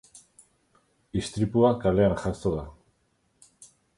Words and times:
Istripua 1.21 1.71
kalean 1.85 2.17
jazo 2.23 2.57
da. 2.57 2.65